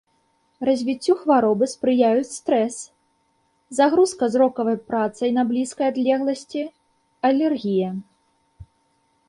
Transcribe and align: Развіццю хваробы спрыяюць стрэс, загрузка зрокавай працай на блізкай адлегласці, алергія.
Развіццю 0.67 1.13
хваробы 1.19 1.65
спрыяюць 1.73 2.29
стрэс, 2.37 2.75
загрузка 3.81 4.31
зрокавай 4.35 4.77
працай 4.89 5.29
на 5.39 5.43
блізкай 5.53 5.87
адлегласці, 5.93 6.61
алергія. 7.33 7.89